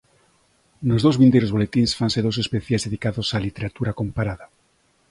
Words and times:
Nos 0.87 1.03
dous 1.05 1.19
vindeiros 1.21 1.53
boletíns 1.55 1.95
fanse 1.99 2.23
dous 2.25 2.37
especiais 2.43 2.85
dedicados 2.87 3.27
á 3.35 3.37
"Literatura 3.39 3.97
Comparada". 3.99 4.45